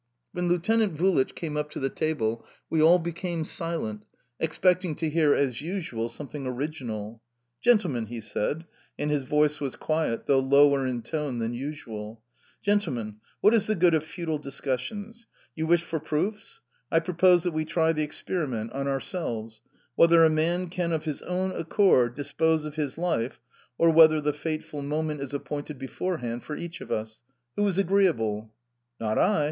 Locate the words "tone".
11.03-11.37